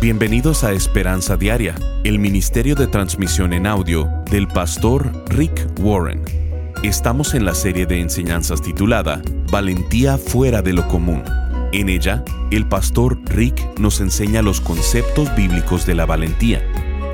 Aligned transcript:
Bienvenidos 0.00 0.64
a 0.64 0.72
Esperanza 0.72 1.36
Diaria, 1.36 1.74
el 2.04 2.18
Ministerio 2.18 2.74
de 2.74 2.86
Transmisión 2.86 3.52
en 3.52 3.66
Audio 3.66 4.08
del 4.30 4.48
pastor 4.48 5.12
Rick 5.28 5.78
Warren. 5.78 6.22
Estamos 6.82 7.34
en 7.34 7.44
la 7.44 7.54
serie 7.54 7.84
de 7.84 8.00
enseñanzas 8.00 8.62
titulada 8.62 9.20
Valentía 9.52 10.16
fuera 10.16 10.62
de 10.62 10.72
lo 10.72 10.88
común. 10.88 11.22
En 11.74 11.90
ella, 11.90 12.24
el 12.50 12.66
pastor 12.66 13.20
Rick 13.26 13.78
nos 13.78 14.00
enseña 14.00 14.40
los 14.40 14.62
conceptos 14.62 15.36
bíblicos 15.36 15.84
de 15.84 15.94
la 15.94 16.06
valentía 16.06 16.64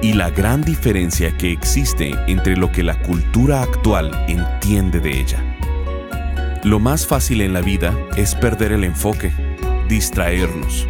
y 0.00 0.12
la 0.12 0.30
gran 0.30 0.62
diferencia 0.62 1.36
que 1.36 1.50
existe 1.50 2.14
entre 2.28 2.56
lo 2.56 2.70
que 2.70 2.84
la 2.84 3.02
cultura 3.02 3.62
actual 3.62 4.12
entiende 4.28 5.00
de 5.00 5.22
ella. 5.22 5.58
Lo 6.62 6.78
más 6.78 7.04
fácil 7.04 7.40
en 7.40 7.52
la 7.52 7.62
vida 7.62 7.98
es 8.16 8.36
perder 8.36 8.70
el 8.70 8.84
enfoque, 8.84 9.32
distraernos 9.88 10.86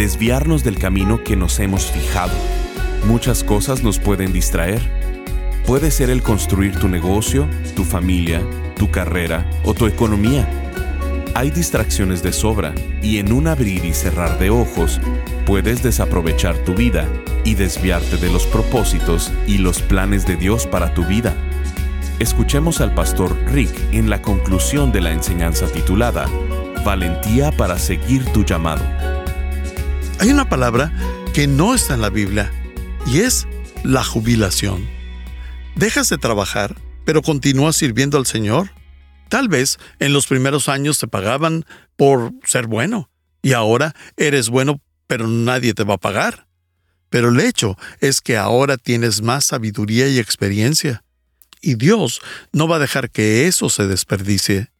desviarnos 0.00 0.64
del 0.64 0.78
camino 0.78 1.22
que 1.22 1.36
nos 1.36 1.60
hemos 1.60 1.90
fijado. 1.90 2.32
Muchas 3.06 3.44
cosas 3.44 3.82
nos 3.82 3.98
pueden 3.98 4.32
distraer. 4.32 4.80
Puede 5.66 5.90
ser 5.90 6.08
el 6.08 6.22
construir 6.22 6.74
tu 6.74 6.88
negocio, 6.88 7.46
tu 7.76 7.84
familia, 7.84 8.40
tu 8.78 8.90
carrera 8.90 9.46
o 9.62 9.74
tu 9.74 9.86
economía. 9.86 10.48
Hay 11.34 11.50
distracciones 11.50 12.22
de 12.22 12.32
sobra 12.32 12.72
y 13.02 13.18
en 13.18 13.30
un 13.30 13.46
abrir 13.46 13.84
y 13.84 13.92
cerrar 13.92 14.38
de 14.38 14.48
ojos 14.48 15.02
puedes 15.44 15.82
desaprovechar 15.82 16.56
tu 16.64 16.72
vida 16.72 17.06
y 17.44 17.54
desviarte 17.54 18.16
de 18.16 18.32
los 18.32 18.46
propósitos 18.46 19.30
y 19.46 19.58
los 19.58 19.82
planes 19.82 20.24
de 20.24 20.36
Dios 20.36 20.66
para 20.66 20.94
tu 20.94 21.04
vida. 21.04 21.34
Escuchemos 22.18 22.80
al 22.80 22.94
pastor 22.94 23.36
Rick 23.52 23.74
en 23.92 24.08
la 24.08 24.22
conclusión 24.22 24.92
de 24.92 25.02
la 25.02 25.12
enseñanza 25.12 25.66
titulada 25.66 26.24
Valentía 26.86 27.52
para 27.52 27.78
seguir 27.78 28.24
tu 28.32 28.46
llamado. 28.46 28.99
Hay 30.20 30.28
una 30.28 30.50
palabra 30.50 30.92
que 31.32 31.46
no 31.46 31.74
está 31.74 31.94
en 31.94 32.02
la 32.02 32.10
Biblia 32.10 32.52
y 33.06 33.20
es 33.20 33.48
la 33.84 34.04
jubilación. 34.04 34.86
Dejas 35.76 36.10
de 36.10 36.18
trabajar, 36.18 36.76
pero 37.06 37.22
continúas 37.22 37.76
sirviendo 37.76 38.18
al 38.18 38.26
Señor. 38.26 38.70
Tal 39.30 39.48
vez 39.48 39.78
en 39.98 40.12
los 40.12 40.26
primeros 40.26 40.68
años 40.68 40.98
te 40.98 41.08
pagaban 41.08 41.64
por 41.96 42.34
ser 42.44 42.66
bueno 42.66 43.10
y 43.40 43.54
ahora 43.54 43.94
eres 44.18 44.50
bueno, 44.50 44.82
pero 45.06 45.26
nadie 45.26 45.72
te 45.72 45.84
va 45.84 45.94
a 45.94 45.98
pagar. 45.98 46.46
Pero 47.08 47.30
el 47.30 47.40
hecho 47.40 47.78
es 48.00 48.20
que 48.20 48.36
ahora 48.36 48.76
tienes 48.76 49.22
más 49.22 49.46
sabiduría 49.46 50.06
y 50.08 50.18
experiencia. 50.18 51.02
Y 51.62 51.76
Dios 51.76 52.20
no 52.52 52.68
va 52.68 52.76
a 52.76 52.80
dejar 52.80 53.10
que 53.10 53.46
eso 53.46 53.70
se 53.70 53.86
desperdicie. 53.86 54.70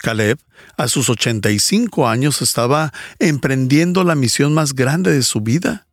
Caleb, 0.00 0.38
a 0.76 0.88
sus 0.88 1.08
85 1.10 2.08
años, 2.08 2.42
estaba 2.42 2.92
emprendiendo 3.18 4.02
la 4.04 4.14
misión 4.14 4.54
más 4.54 4.74
grande 4.74 5.12
de 5.12 5.22
su 5.22 5.40
vida. 5.40 5.86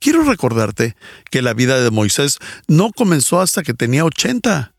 Quiero 0.00 0.22
recordarte 0.22 0.96
que 1.30 1.42
la 1.42 1.54
vida 1.54 1.80
de 1.80 1.90
Moisés 1.90 2.38
no 2.68 2.90
comenzó 2.92 3.40
hasta 3.40 3.62
que 3.62 3.74
tenía 3.74 4.04
80. 4.04 4.72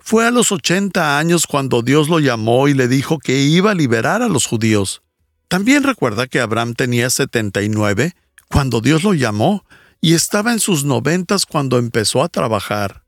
Fue 0.00 0.26
a 0.26 0.30
los 0.30 0.52
80 0.52 1.18
años 1.18 1.46
cuando 1.46 1.82
Dios 1.82 2.08
lo 2.08 2.20
llamó 2.20 2.68
y 2.68 2.74
le 2.74 2.86
dijo 2.86 3.18
que 3.18 3.40
iba 3.40 3.72
a 3.72 3.74
liberar 3.74 4.22
a 4.22 4.28
los 4.28 4.46
judíos. 4.46 5.02
También 5.48 5.82
recuerda 5.82 6.26
que 6.28 6.40
Abraham 6.40 6.74
tenía 6.74 7.10
79 7.10 8.14
cuando 8.48 8.80
Dios 8.80 9.02
lo 9.02 9.14
llamó 9.14 9.64
y 10.00 10.14
estaba 10.14 10.52
en 10.52 10.60
sus 10.60 10.84
noventas 10.84 11.46
cuando 11.46 11.78
empezó 11.78 12.22
a 12.22 12.28
trabajar. 12.28 13.02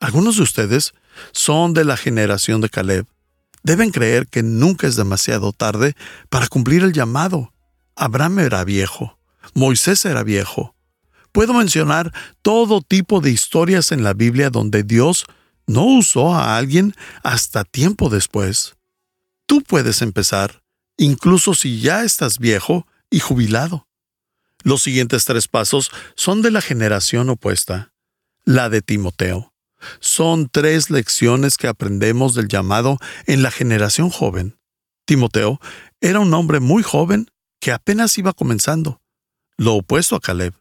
Algunos 0.00 0.36
de 0.36 0.42
ustedes 0.42 0.94
son 1.32 1.74
de 1.74 1.84
la 1.84 1.96
generación 1.96 2.60
de 2.60 2.68
Caleb. 2.68 3.06
Deben 3.66 3.90
creer 3.90 4.28
que 4.28 4.44
nunca 4.44 4.86
es 4.86 4.94
demasiado 4.94 5.52
tarde 5.52 5.96
para 6.30 6.46
cumplir 6.46 6.84
el 6.84 6.92
llamado. 6.92 7.52
Abraham 7.96 8.38
era 8.38 8.62
viejo, 8.62 9.18
Moisés 9.54 10.04
era 10.04 10.22
viejo. 10.22 10.76
Puedo 11.32 11.52
mencionar 11.52 12.12
todo 12.42 12.80
tipo 12.80 13.20
de 13.20 13.32
historias 13.32 13.90
en 13.90 14.04
la 14.04 14.14
Biblia 14.14 14.50
donde 14.50 14.84
Dios 14.84 15.26
no 15.66 15.82
usó 15.82 16.32
a 16.32 16.56
alguien 16.56 16.94
hasta 17.24 17.64
tiempo 17.64 18.08
después. 18.08 18.76
Tú 19.46 19.64
puedes 19.64 20.00
empezar, 20.00 20.62
incluso 20.96 21.52
si 21.52 21.80
ya 21.80 22.04
estás 22.04 22.38
viejo 22.38 22.86
y 23.10 23.18
jubilado. 23.18 23.88
Los 24.62 24.82
siguientes 24.82 25.24
tres 25.24 25.48
pasos 25.48 25.90
son 26.14 26.40
de 26.40 26.52
la 26.52 26.60
generación 26.60 27.30
opuesta, 27.30 27.92
la 28.44 28.68
de 28.68 28.80
Timoteo. 28.80 29.55
Son 30.00 30.48
tres 30.50 30.90
lecciones 30.90 31.56
que 31.56 31.68
aprendemos 31.68 32.34
del 32.34 32.48
llamado 32.48 32.98
en 33.26 33.42
la 33.42 33.50
generación 33.50 34.10
joven. 34.10 34.58
Timoteo 35.06 35.60
era 36.00 36.20
un 36.20 36.32
hombre 36.34 36.60
muy 36.60 36.82
joven 36.82 37.30
que 37.60 37.72
apenas 37.72 38.18
iba 38.18 38.32
comenzando, 38.32 39.00
lo 39.56 39.74
opuesto 39.74 40.16
a 40.16 40.20
Caleb. 40.20 40.54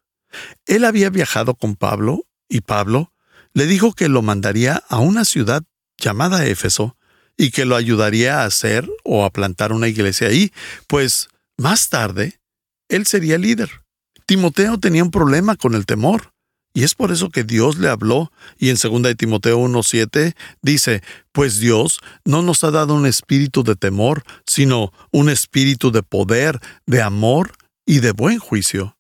Él 0.66 0.86
había 0.86 1.10
viajado 1.10 1.56
con 1.56 1.76
Pablo 1.76 2.26
y 2.48 2.62
Pablo 2.62 3.12
le 3.54 3.66
dijo 3.66 3.94
que 3.94 4.10
lo 4.10 4.22
mandaría 4.22 4.84
a 4.90 5.00
una 5.00 5.26
ciudad 5.26 5.64
llamada 5.98 6.46
Éfeso 6.46 6.98
y 7.38 7.52
que 7.52 7.66
lo 7.66 7.76
ayudaría 7.76 8.42
a 8.42 8.46
hacer 8.46 8.90
o 9.04 9.26
a 9.26 9.32
plantar 9.32 9.72
una 9.72 9.88
iglesia 9.88 10.28
ahí, 10.28 10.52
pues 10.88 11.30
más 11.58 11.90
tarde 11.90 12.40
él 12.90 13.06
sería 13.06 13.38
líder. 13.38 13.70
Timoteo 14.26 14.80
tenía 14.80 15.04
un 15.04 15.12
problema 15.12 15.56
con 15.56 15.76
el 15.76 15.86
temor. 15.86 16.34
Y 16.76 16.84
es 16.84 16.94
por 16.94 17.14
eso 17.14 17.30
que 17.30 17.46
Dios 17.46 17.78
le 17.78 17.88
habló 17.88 18.34
y 18.58 18.70
en 18.70 18.76
2 18.76 19.02
de 19.02 19.16
Timoteo 19.16 19.58
1.7 19.60 20.36
dice, 20.62 21.02
pues 21.32 21.58
Dios 21.58 22.02
no 22.26 22.42
nos 22.42 22.66
ha 22.66 22.72
dado 22.72 22.96
un 22.96 23.06
espíritu 23.06 23.64
de 23.64 23.78
temor, 23.78 24.24
sino 24.46 24.92
un 25.10 25.30
espíritu 25.30 25.90
de 25.90 26.04
poder, 26.04 26.60
de 26.86 27.02
amor 27.02 27.54
y 27.86 28.02
de 28.02 28.12
buen 28.12 28.40
juicio. 28.40 28.98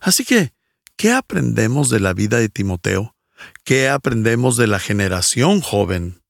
Así 0.00 0.24
que, 0.24 0.52
¿qué 0.96 1.12
aprendemos 1.12 1.90
de 1.90 2.00
la 2.00 2.12
vida 2.12 2.40
de 2.40 2.48
Timoteo? 2.48 3.14
¿Qué 3.62 3.88
aprendemos 3.88 4.56
de 4.56 4.66
la 4.66 4.80
generación 4.80 5.60
joven? 5.60 6.20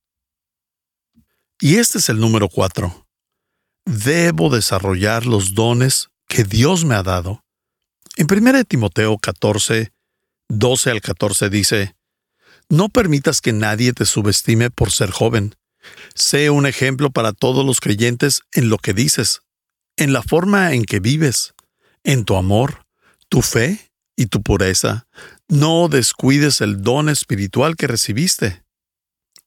Y 1.58 1.76
este 1.76 1.98
es 1.98 2.10
el 2.10 2.20
número 2.20 2.50
4. 2.50 3.06
Debo 3.86 4.50
desarrollar 4.50 5.24
los 5.24 5.54
dones 5.54 6.10
que 6.28 6.44
Dios 6.44 6.84
me 6.84 6.96
ha 6.96 7.02
dado. 7.02 7.42
En 8.16 8.26
1 8.30 8.64
Timoteo 8.64 9.16
14, 9.16 9.90
12 10.48 10.90
al 10.90 11.00
14 11.00 11.50
dice, 11.50 11.94
No 12.68 12.88
permitas 12.88 13.40
que 13.40 13.52
nadie 13.52 13.92
te 13.92 14.04
subestime 14.04 14.70
por 14.70 14.90
ser 14.90 15.10
joven. 15.10 15.54
Sé 16.14 16.50
un 16.50 16.66
ejemplo 16.66 17.10
para 17.10 17.32
todos 17.32 17.64
los 17.64 17.80
creyentes 17.80 18.42
en 18.52 18.68
lo 18.68 18.78
que 18.78 18.94
dices, 18.94 19.42
en 19.96 20.12
la 20.12 20.22
forma 20.22 20.72
en 20.72 20.84
que 20.84 21.00
vives, 21.00 21.54
en 22.04 22.24
tu 22.24 22.36
amor, 22.36 22.86
tu 23.28 23.42
fe 23.42 23.90
y 24.16 24.26
tu 24.26 24.42
pureza. 24.42 25.06
No 25.48 25.88
descuides 25.88 26.60
el 26.60 26.82
don 26.82 27.08
espiritual 27.08 27.76
que 27.76 27.86
recibiste. 27.86 28.62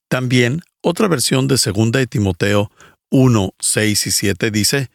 También, 0.07 0.61
otra 0.81 1.07
versión 1.07 1.47
de 1.47 1.55
2 1.55 1.91
de 1.91 2.07
Timoteo 2.07 2.71
1, 3.09 3.53
6 3.59 4.07
y 4.07 4.11
7 4.11 4.51
dice, 4.51 4.89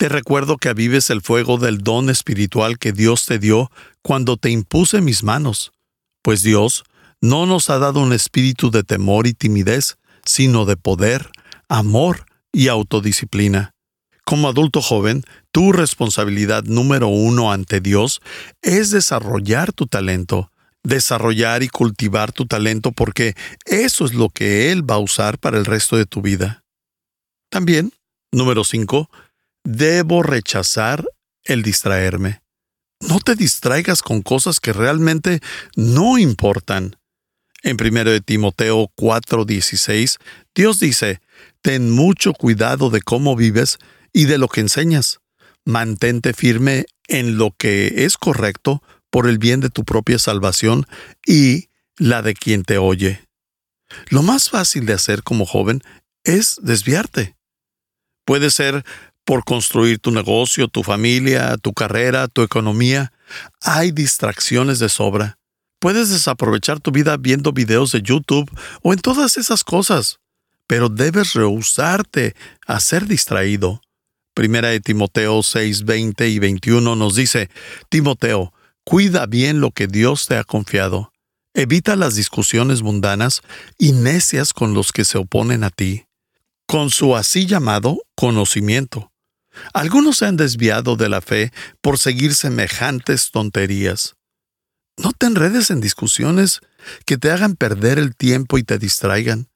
te 0.00 0.08
recuerdo 0.08 0.56
que 0.56 0.70
avives 0.70 1.10
el 1.10 1.20
fuego 1.20 1.58
del 1.58 1.82
don 1.82 2.08
espiritual 2.08 2.78
que 2.78 2.90
Dios 2.90 3.26
te 3.26 3.38
dio 3.38 3.70
cuando 4.00 4.38
te 4.38 4.48
impuse 4.48 5.02
mis 5.02 5.22
manos, 5.22 5.72
pues 6.22 6.42
Dios 6.42 6.84
no 7.20 7.44
nos 7.44 7.68
ha 7.68 7.78
dado 7.78 8.00
un 8.00 8.14
espíritu 8.14 8.70
de 8.70 8.82
temor 8.82 9.26
y 9.26 9.34
timidez, 9.34 9.98
sino 10.24 10.64
de 10.64 10.78
poder, 10.78 11.30
amor 11.68 12.24
y 12.50 12.68
autodisciplina. 12.68 13.74
Como 14.24 14.48
adulto 14.48 14.80
joven, 14.80 15.22
tu 15.52 15.70
responsabilidad 15.70 16.64
número 16.64 17.08
uno 17.08 17.52
ante 17.52 17.82
Dios 17.82 18.22
es 18.62 18.90
desarrollar 18.90 19.70
tu 19.74 19.86
talento, 19.86 20.50
desarrollar 20.82 21.62
y 21.62 21.68
cultivar 21.68 22.32
tu 22.32 22.46
talento 22.46 22.92
porque 22.92 23.34
eso 23.66 24.06
es 24.06 24.14
lo 24.14 24.30
que 24.30 24.72
Él 24.72 24.90
va 24.90 24.94
a 24.94 25.00
usar 25.00 25.36
para 25.36 25.58
el 25.58 25.66
resto 25.66 25.98
de 25.98 26.06
tu 26.06 26.22
vida. 26.22 26.64
También, 27.50 27.92
número 28.32 28.64
cinco, 28.64 29.10
Debo 29.64 30.22
rechazar 30.22 31.04
el 31.44 31.62
distraerme. 31.62 32.42
No 33.00 33.18
te 33.18 33.34
distraigas 33.34 34.02
con 34.02 34.22
cosas 34.22 34.60
que 34.60 34.72
realmente 34.72 35.40
no 35.74 36.18
importan. 36.18 36.96
En 37.62 37.76
1 37.76 38.20
Timoteo 38.22 38.90
4:16, 38.96 40.18
Dios 40.54 40.80
dice, 40.80 41.20
Ten 41.62 41.90
mucho 41.90 42.32
cuidado 42.32 42.90
de 42.90 43.02
cómo 43.02 43.36
vives 43.36 43.78
y 44.12 44.24
de 44.24 44.38
lo 44.38 44.48
que 44.48 44.60
enseñas. 44.60 45.20
Mantente 45.64 46.32
firme 46.32 46.86
en 47.06 47.36
lo 47.36 47.54
que 47.56 48.04
es 48.04 48.16
correcto 48.16 48.82
por 49.10 49.28
el 49.28 49.38
bien 49.38 49.60
de 49.60 49.70
tu 49.70 49.84
propia 49.84 50.18
salvación 50.18 50.86
y 51.26 51.68
la 51.96 52.22
de 52.22 52.34
quien 52.34 52.64
te 52.64 52.78
oye. 52.78 53.26
Lo 54.08 54.22
más 54.22 54.48
fácil 54.48 54.86
de 54.86 54.94
hacer 54.94 55.22
como 55.22 55.44
joven 55.44 55.82
es 56.24 56.58
desviarte. 56.62 57.36
Puede 58.24 58.50
ser 58.50 58.84
por 59.30 59.44
construir 59.44 60.00
tu 60.00 60.10
negocio, 60.10 60.66
tu 60.66 60.82
familia, 60.82 61.56
tu 61.56 61.72
carrera, 61.72 62.26
tu 62.26 62.42
economía. 62.42 63.12
Hay 63.60 63.92
distracciones 63.92 64.80
de 64.80 64.88
sobra. 64.88 65.38
Puedes 65.78 66.10
desaprovechar 66.10 66.80
tu 66.80 66.90
vida 66.90 67.16
viendo 67.16 67.52
videos 67.52 67.92
de 67.92 68.02
YouTube 68.02 68.50
o 68.82 68.92
en 68.92 68.98
todas 68.98 69.36
esas 69.36 69.62
cosas, 69.62 70.18
pero 70.66 70.88
debes 70.88 71.34
rehusarte 71.34 72.34
a 72.66 72.80
ser 72.80 73.06
distraído. 73.06 73.80
Primera 74.34 74.70
de 74.70 74.80
Timoteo 74.80 75.44
6, 75.44 75.84
20 75.84 76.28
y 76.28 76.40
21 76.40 76.96
nos 76.96 77.14
dice, 77.14 77.50
Timoteo, 77.88 78.52
Cuida 78.82 79.26
bien 79.26 79.60
lo 79.60 79.70
que 79.70 79.86
Dios 79.86 80.26
te 80.26 80.38
ha 80.38 80.42
confiado. 80.42 81.12
Evita 81.54 81.94
las 81.94 82.16
discusiones 82.16 82.82
mundanas 82.82 83.42
y 83.78 83.92
necias 83.92 84.52
con 84.52 84.74
los 84.74 84.90
que 84.90 85.04
se 85.04 85.18
oponen 85.18 85.62
a 85.62 85.70
ti, 85.70 86.06
con 86.66 86.90
su 86.90 87.14
así 87.14 87.46
llamado 87.46 87.98
conocimiento. 88.16 89.09
Algunos 89.72 90.18
se 90.18 90.26
han 90.26 90.36
desviado 90.36 90.96
de 90.96 91.08
la 91.08 91.20
fe 91.20 91.52
por 91.80 91.98
seguir 91.98 92.34
semejantes 92.34 93.30
tonterías. 93.30 94.16
No 94.96 95.12
te 95.12 95.26
enredes 95.26 95.70
en 95.70 95.80
discusiones 95.80 96.60
que 97.06 97.16
te 97.16 97.30
hagan 97.30 97.56
perder 97.56 97.98
el 97.98 98.14
tiempo 98.14 98.58
y 98.58 98.62
te 98.62 98.78
distraigan. 98.78 99.48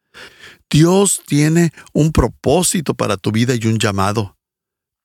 Dios 0.70 1.22
tiene 1.26 1.72
un 1.92 2.12
propósito 2.12 2.94
para 2.94 3.16
tu 3.16 3.30
vida 3.30 3.54
y 3.54 3.66
un 3.66 3.78
llamado. 3.78 4.36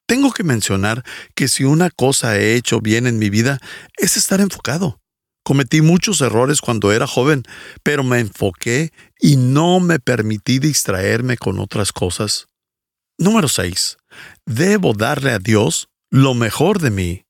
Tengo 0.08 0.32
que 0.32 0.44
mencionar 0.44 1.04
que 1.36 1.48
si 1.48 1.66
una 1.66 1.92
cosa 1.92 2.38
he 2.40 2.56
hecho 2.56 2.82
bien 2.82 3.06
en 3.06 3.20
mi 3.20 3.30
vida 3.30 3.60
es 3.98 4.18
estar 4.18 4.42
enfocado. 4.42 5.00
Cometí 5.44 5.82
muchos 5.82 6.22
errores 6.22 6.62
cuando 6.62 6.92
era 6.92 7.06
joven, 7.06 7.44
pero 7.84 8.04
me 8.04 8.20
enfoqué 8.20 8.92
y 9.20 9.36
no 9.36 9.80
me 9.80 10.00
permití 10.00 10.60
distraerme 10.60 11.38
con 11.38 11.60
otras 11.60 11.92
cosas. 11.92 12.49
Número 13.20 13.50
6. 13.50 13.98
Debo 14.46 14.94
darle 14.94 15.32
a 15.32 15.40
Dios 15.40 15.90
lo 16.10 16.34
mejor 16.36 16.80
de 16.80 16.90
mí. 16.90 17.26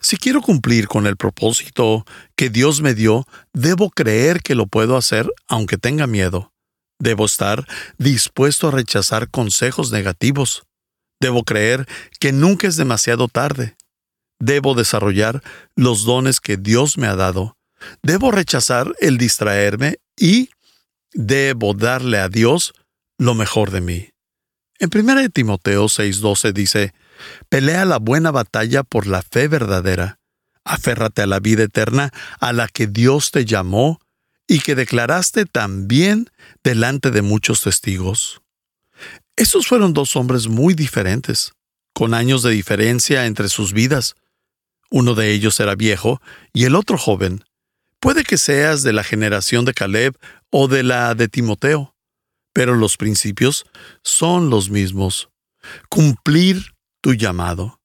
Si 0.00 0.16
quiero 0.16 0.40
cumplir 0.40 0.88
con 0.88 1.06
el 1.06 1.18
propósito 1.18 2.06
que 2.36 2.48
Dios 2.48 2.80
me 2.80 2.94
dio, 2.94 3.26
debo 3.52 3.90
creer 3.90 4.40
que 4.40 4.54
lo 4.54 4.66
puedo 4.66 4.96
hacer 4.96 5.30
aunque 5.46 5.76
tenga 5.76 6.06
miedo. 6.06 6.54
Debo 6.98 7.26
estar 7.26 7.66
dispuesto 7.98 8.68
a 8.68 8.70
rechazar 8.70 9.28
consejos 9.28 9.92
negativos. 9.92 10.62
Debo 11.20 11.44
creer 11.44 11.86
que 12.18 12.32
nunca 12.32 12.66
es 12.66 12.76
demasiado 12.76 13.28
tarde. 13.28 13.76
Debo 14.40 14.74
desarrollar 14.74 15.42
los 15.74 16.04
dones 16.04 16.40
que 16.40 16.56
Dios 16.56 16.96
me 16.96 17.08
ha 17.08 17.14
dado. 17.14 17.58
Debo 18.02 18.30
rechazar 18.30 18.94
el 19.00 19.18
distraerme 19.18 19.98
y 20.18 20.48
debo 21.12 21.74
darle 21.74 22.20
a 22.20 22.30
Dios 22.30 22.72
lo 23.18 23.34
mejor 23.34 23.70
de 23.70 23.82
mí. 23.82 24.15
En 24.78 24.90
1 24.92 25.30
Timoteo 25.30 25.86
6:12 25.86 26.52
dice, 26.52 26.94
Pelea 27.48 27.84
la 27.84 27.98
buena 27.98 28.30
batalla 28.30 28.82
por 28.82 29.06
la 29.06 29.22
fe 29.22 29.48
verdadera. 29.48 30.18
Aférrate 30.64 31.22
a 31.22 31.26
la 31.26 31.40
vida 31.40 31.64
eterna 31.64 32.12
a 32.40 32.52
la 32.52 32.68
que 32.68 32.86
Dios 32.86 33.30
te 33.30 33.44
llamó 33.44 34.00
y 34.46 34.60
que 34.60 34.74
declaraste 34.74 35.46
también 35.46 36.30
delante 36.62 37.10
de 37.10 37.22
muchos 37.22 37.62
testigos. 37.62 38.42
Esos 39.36 39.66
fueron 39.66 39.92
dos 39.92 40.16
hombres 40.16 40.48
muy 40.48 40.74
diferentes, 40.74 41.52
con 41.92 42.14
años 42.14 42.42
de 42.42 42.50
diferencia 42.50 43.26
entre 43.26 43.48
sus 43.48 43.72
vidas. 43.72 44.14
Uno 44.90 45.14
de 45.14 45.32
ellos 45.32 45.58
era 45.60 45.74
viejo 45.74 46.20
y 46.52 46.64
el 46.64 46.74
otro 46.74 46.98
joven. 46.98 47.44
Puede 48.00 48.24
que 48.24 48.38
seas 48.38 48.82
de 48.82 48.92
la 48.92 49.02
generación 49.02 49.64
de 49.64 49.74
Caleb 49.74 50.16
o 50.50 50.68
de 50.68 50.82
la 50.82 51.14
de 51.14 51.28
Timoteo, 51.28 51.95
pero 52.56 52.74
los 52.74 52.96
principios 52.96 53.66
son 54.02 54.48
los 54.48 54.70
mismos. 54.70 55.28
Cumplir 55.90 56.72
tu 57.02 57.12
llamado. 57.12 57.82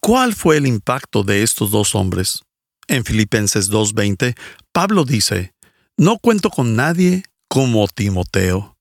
¿Cuál 0.00 0.34
fue 0.34 0.56
el 0.56 0.66
impacto 0.66 1.22
de 1.22 1.42
estos 1.42 1.70
dos 1.70 1.94
hombres? 1.94 2.40
En 2.86 3.04
Filipenses 3.04 3.70
2.20, 3.70 4.38
Pablo 4.72 5.04
dice, 5.04 5.52
No 5.98 6.16
cuento 6.18 6.48
con 6.48 6.76
nadie 6.76 7.24
como 7.46 7.86
Timoteo. 7.88 8.78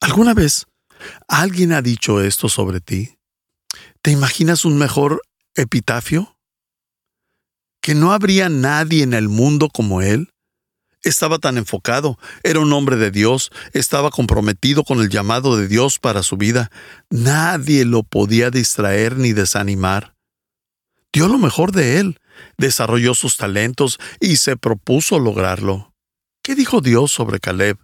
¿Alguna 0.00 0.34
vez 0.34 0.66
alguien 1.28 1.72
ha 1.72 1.80
dicho 1.80 2.20
esto 2.20 2.48
sobre 2.48 2.80
ti? 2.80 3.16
¿Te 4.02 4.10
imaginas 4.10 4.64
un 4.64 4.76
mejor 4.76 5.22
epitafio? 5.54 6.36
¿Que 7.80 7.94
no 7.94 8.10
habría 8.10 8.48
nadie 8.48 9.04
en 9.04 9.14
el 9.14 9.28
mundo 9.28 9.68
como 9.68 10.02
él? 10.02 10.32
Estaba 11.06 11.38
tan 11.38 11.56
enfocado, 11.56 12.18
era 12.42 12.58
un 12.58 12.72
hombre 12.72 12.96
de 12.96 13.12
Dios, 13.12 13.52
estaba 13.72 14.10
comprometido 14.10 14.82
con 14.82 14.98
el 14.98 15.08
llamado 15.08 15.56
de 15.56 15.68
Dios 15.68 16.00
para 16.00 16.24
su 16.24 16.36
vida. 16.36 16.72
Nadie 17.10 17.84
lo 17.84 18.02
podía 18.02 18.50
distraer 18.50 19.16
ni 19.16 19.32
desanimar. 19.32 20.16
Dio 21.12 21.28
lo 21.28 21.38
mejor 21.38 21.70
de 21.70 22.00
él, 22.00 22.18
desarrolló 22.58 23.14
sus 23.14 23.36
talentos 23.36 23.98
y 24.18 24.38
se 24.38 24.56
propuso 24.56 25.20
lograrlo. 25.20 25.94
¿Qué 26.42 26.56
dijo 26.56 26.80
Dios 26.80 27.12
sobre 27.12 27.38
Caleb? 27.38 27.78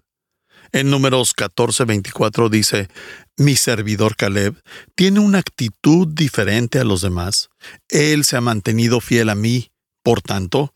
En 0.72 0.90
números 0.90 1.32
14:24 1.36 2.48
dice, 2.50 2.88
Mi 3.36 3.54
servidor 3.54 4.16
Caleb 4.16 4.60
tiene 4.96 5.20
una 5.20 5.38
actitud 5.38 6.08
diferente 6.08 6.80
a 6.80 6.84
los 6.84 7.02
demás. 7.02 7.50
Él 7.88 8.24
se 8.24 8.36
ha 8.36 8.40
mantenido 8.40 9.00
fiel 9.00 9.28
a 9.28 9.36
mí. 9.36 9.68
Por 10.02 10.22
tanto, 10.22 10.72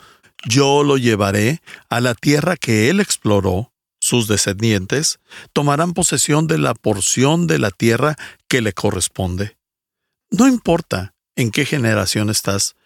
yo 0.46 0.84
lo 0.84 0.96
llevaré 0.96 1.60
a 1.90 2.00
la 2.00 2.14
tierra 2.14 2.56
que 2.56 2.88
él 2.88 3.00
exploró. 3.00 3.72
Sus 4.00 4.28
descendientes 4.28 5.18
tomarán 5.52 5.92
posesión 5.92 6.46
de 6.46 6.58
la 6.58 6.74
porción 6.74 7.46
de 7.46 7.58
la 7.58 7.70
tierra 7.70 8.16
que 8.48 8.60
le 8.60 8.72
corresponde. 8.72 9.56
No 10.30 10.46
importa 10.46 11.14
en 11.34 11.50
qué 11.50 11.64
generación 11.64 12.30
estás, 12.30 12.76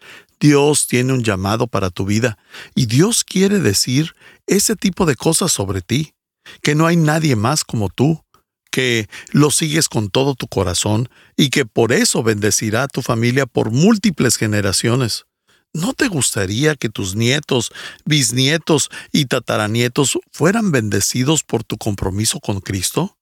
Dios 0.40 0.86
tiene 0.86 1.12
un 1.12 1.22
llamado 1.22 1.66
para 1.66 1.90
tu 1.90 2.06
vida 2.06 2.38
y 2.74 2.86
Dios 2.86 3.24
quiere 3.24 3.58
decir 3.58 4.14
ese 4.46 4.76
tipo 4.76 5.04
de 5.04 5.14
cosas 5.14 5.52
sobre 5.52 5.82
ti, 5.82 6.14
que 6.62 6.74
no 6.74 6.86
hay 6.86 6.96
nadie 6.96 7.36
más 7.36 7.64
como 7.64 7.90
tú, 7.90 8.24
que 8.70 9.08
lo 9.32 9.50
sigues 9.50 9.88
con 9.88 10.08
todo 10.08 10.34
tu 10.34 10.46
corazón 10.46 11.08
y 11.36 11.50
que 11.50 11.66
por 11.66 11.92
eso 11.92 12.22
bendecirá 12.22 12.84
a 12.84 12.88
tu 12.88 13.02
familia 13.02 13.46
por 13.46 13.70
múltiples 13.70 14.36
generaciones. 14.36 15.26
¿No 15.72 15.92
te 15.92 16.08
gustaría 16.08 16.74
que 16.74 16.88
tus 16.88 17.14
nietos, 17.14 17.72
bisnietos 18.04 18.90
y 19.12 19.26
tataranietos 19.26 20.18
fueran 20.32 20.72
bendecidos 20.72 21.44
por 21.44 21.62
tu 21.62 21.78
compromiso 21.78 22.40
con 22.40 22.60
Cristo? 22.60 23.16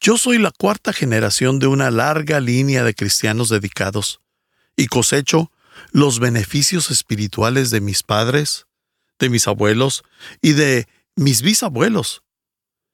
Yo 0.00 0.18
soy 0.18 0.38
la 0.38 0.52
cuarta 0.52 0.92
generación 0.92 1.58
de 1.58 1.66
una 1.66 1.90
larga 1.90 2.40
línea 2.40 2.84
de 2.84 2.94
cristianos 2.94 3.48
dedicados 3.48 4.20
y 4.76 4.86
cosecho 4.86 5.50
los 5.90 6.20
beneficios 6.20 6.90
espirituales 6.90 7.70
de 7.70 7.80
mis 7.80 8.02
padres, 8.02 8.66
de 9.18 9.28
mis 9.28 9.48
abuelos 9.48 10.04
y 10.40 10.52
de 10.52 10.86
mis 11.16 11.42
bisabuelos. 11.42 12.22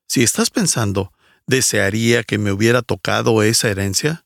Si 0.08 0.22
estás 0.22 0.50
pensando, 0.50 1.12
¿desearía 1.46 2.24
que 2.24 2.38
me 2.38 2.50
hubiera 2.50 2.82
tocado 2.82 3.42
esa 3.42 3.68
herencia? 3.68 4.24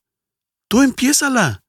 Tú 0.68 0.82
empiézala 0.82 1.64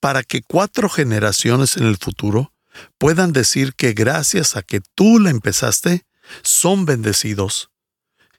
para 0.00 0.22
que 0.22 0.42
cuatro 0.42 0.88
generaciones 0.88 1.76
en 1.76 1.86
el 1.86 1.96
futuro 1.96 2.52
puedan 2.98 3.32
decir 3.32 3.74
que 3.74 3.92
gracias 3.92 4.56
a 4.56 4.62
que 4.62 4.80
tú 4.94 5.18
la 5.18 5.30
empezaste, 5.30 6.06
son 6.42 6.84
bendecidos. 6.84 7.70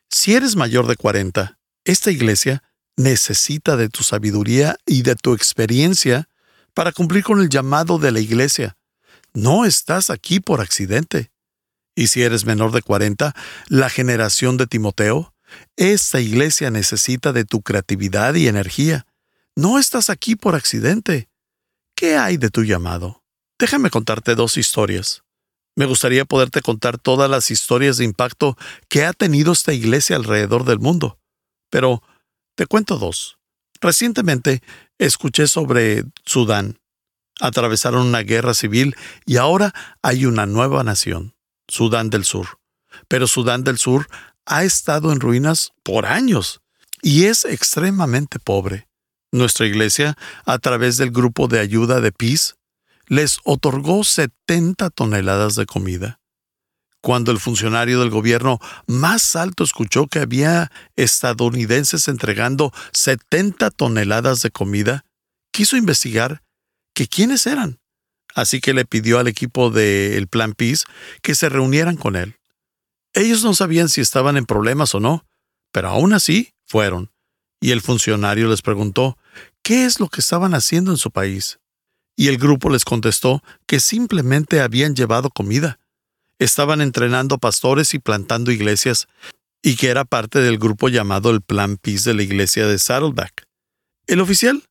Si 0.09 0.35
eres 0.35 0.55
mayor 0.55 0.87
de 0.87 0.95
40, 0.95 1.57
esta 1.85 2.11
iglesia 2.11 2.63
necesita 2.95 3.75
de 3.77 3.89
tu 3.89 4.03
sabiduría 4.03 4.77
y 4.85 5.03
de 5.03 5.15
tu 5.15 5.33
experiencia 5.33 6.29
para 6.73 6.91
cumplir 6.91 7.23
con 7.23 7.39
el 7.39 7.49
llamado 7.49 7.97
de 7.97 8.11
la 8.11 8.19
iglesia. 8.19 8.77
No 9.33 9.65
estás 9.65 10.09
aquí 10.09 10.39
por 10.39 10.61
accidente. 10.61 11.31
Y 11.95 12.07
si 12.07 12.23
eres 12.23 12.45
menor 12.45 12.71
de 12.71 12.81
40, 12.81 13.35
la 13.67 13.89
generación 13.89 14.57
de 14.57 14.67
Timoteo, 14.67 15.33
esta 15.75 16.19
iglesia 16.19 16.69
necesita 16.69 17.33
de 17.33 17.45
tu 17.45 17.61
creatividad 17.61 18.35
y 18.35 18.47
energía. 18.47 19.07
No 19.55 19.79
estás 19.79 20.09
aquí 20.09 20.35
por 20.35 20.55
accidente. 20.55 21.29
¿Qué 21.97 22.15
hay 22.15 22.37
de 22.37 22.51
tu 22.51 22.63
llamado? 22.63 23.23
Déjame 23.57 23.89
contarte 23.89 24.35
dos 24.35 24.57
historias. 24.57 25.23
Me 25.75 25.87
gustaría 25.87 26.25
poderte 26.25 26.61
contar 26.61 26.99
todas 26.99 27.27
las 27.27 27.49
historias 27.49 27.97
de 27.97 28.05
impacto 28.05 28.55
que 28.87 29.03
ha 29.03 29.13
tenido 29.13 29.51
esta 29.51 29.73
iglesia 29.73 30.15
alrededor 30.15 30.63
del 30.63 30.77
mundo. 30.77 31.17
Pero 31.71 32.03
te 32.53 32.67
cuento 32.67 32.99
dos. 32.99 33.39
Recientemente 33.81 34.61
escuché 34.99 35.47
sobre 35.47 36.03
Sudán. 36.23 36.77
Atravesaron 37.39 38.05
una 38.05 38.19
guerra 38.19 38.53
civil 38.53 38.95
y 39.25 39.37
ahora 39.37 39.73
hay 40.03 40.27
una 40.27 40.45
nueva 40.45 40.83
nación, 40.83 41.33
Sudán 41.67 42.11
del 42.11 42.25
Sur. 42.25 42.59
Pero 43.07 43.25
Sudán 43.25 43.63
del 43.63 43.79
Sur 43.79 44.07
ha 44.45 44.63
estado 44.63 45.11
en 45.11 45.19
ruinas 45.19 45.71
por 45.81 46.05
años 46.05 46.61
y 47.01 47.23
es 47.23 47.43
extremadamente 47.43 48.37
pobre. 48.37 48.87
Nuestra 49.31 49.65
iglesia, 49.65 50.17
a 50.45 50.57
través 50.57 50.97
del 50.97 51.11
grupo 51.11 51.47
de 51.47 51.59
ayuda 51.59 51.99
de 51.99 52.11
PIS, 52.11 52.55
les 53.07 53.39
otorgó 53.43 54.03
70 54.03 54.89
toneladas 54.89 55.55
de 55.55 55.65
comida. 55.65 56.19
Cuando 57.01 57.31
el 57.31 57.39
funcionario 57.39 57.99
del 57.99 58.09
gobierno 58.09 58.59
más 58.85 59.35
alto 59.35 59.63
escuchó 59.63 60.07
que 60.07 60.19
había 60.19 60.71
estadounidenses 60.95 62.07
entregando 62.07 62.73
70 62.93 63.69
toneladas 63.71 64.41
de 64.41 64.51
comida, 64.51 65.05
quiso 65.51 65.77
investigar 65.77 66.41
que 66.93 67.07
quiénes 67.07 67.47
eran. 67.47 67.79
Así 68.33 68.59
que 68.61 68.73
le 68.73 68.85
pidió 68.85 69.19
al 69.19 69.27
equipo 69.27 69.71
del 69.71 70.27
Plan 70.27 70.53
PIS 70.53 70.85
que 71.21 71.35
se 71.35 71.49
reunieran 71.49 71.97
con 71.97 72.15
él. 72.15 72.35
Ellos 73.13 73.43
no 73.43 73.53
sabían 73.53 73.89
si 73.89 74.01
estaban 74.01 74.37
en 74.37 74.45
problemas 74.45 74.93
o 74.95 74.99
no, 74.99 75.25
pero 75.71 75.89
aún 75.89 76.13
así 76.13 76.53
fueron 76.65 77.11
y 77.59 77.71
el 77.71 77.81
funcionario 77.81 78.47
les 78.47 78.61
preguntó 78.61 79.17
qué 79.63 79.85
es 79.85 79.99
lo 79.99 80.07
que 80.07 80.21
estaban 80.21 80.53
haciendo 80.53 80.91
en 80.91 80.97
su 80.97 81.11
país. 81.11 81.59
Y 82.15 82.27
el 82.27 82.37
grupo 82.37 82.69
les 82.69 82.85
contestó 82.85 83.43
que 83.65 83.79
simplemente 83.79 84.61
habían 84.61 84.95
llevado 84.95 85.29
comida. 85.29 85.79
Estaban 86.39 86.81
entrenando 86.81 87.37
pastores 87.37 87.93
y 87.93 87.99
plantando 87.99 88.51
iglesias, 88.51 89.07
y 89.61 89.75
que 89.75 89.89
era 89.89 90.05
parte 90.05 90.39
del 90.39 90.57
grupo 90.59 90.87
llamado 90.89 91.29
el 91.31 91.41
Plan 91.41 91.77
Peace 91.77 92.09
de 92.09 92.15
la 92.15 92.23
iglesia 92.23 92.67
de 92.67 92.79
Saddleback. 92.79 93.43
El 94.05 94.21
oficial 94.21 94.63